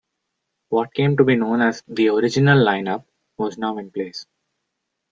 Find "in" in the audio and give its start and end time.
3.77-3.91